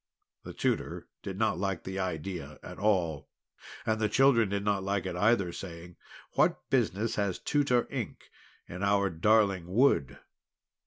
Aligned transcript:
The 0.41 0.53
Tutor 0.55 1.07
did 1.21 1.37
not 1.37 1.59
like 1.59 1.83
the 1.83 1.99
idea 1.99 2.57
at 2.63 2.79
all. 2.79 3.29
And 3.85 4.01
the 4.01 4.09
children 4.09 4.49
did 4.49 4.65
not 4.65 4.83
like 4.83 5.05
it 5.05 5.15
either, 5.15 5.51
saying: 5.51 5.95
"What 6.33 6.67
business 6.71 7.17
has 7.17 7.37
Tutor 7.37 7.85
Ink 7.91 8.31
in 8.67 8.81
our 8.81 9.11
darling 9.11 9.67
wood?" 9.67 10.17